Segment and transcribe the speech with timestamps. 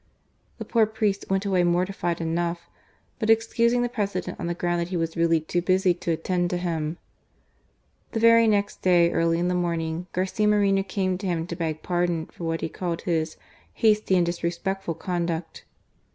[0.57, 2.67] The poor priest went away mortified enough,
[3.19, 6.49] but excusing the President on the ground that he was really too busy to attend
[6.49, 6.97] to him.
[8.13, 11.83] The very next day, early in the morning, Garcia Moreno came to him to beg
[11.83, 13.37] pardon for what he called his
[13.75, 15.65] "hasty and disrespectful conduct."